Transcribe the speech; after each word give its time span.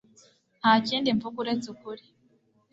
Nta 0.59 0.73
kindi 0.87 1.07
mvuga 1.17 1.37
uretse 1.43 1.65
ukuri 1.73 2.03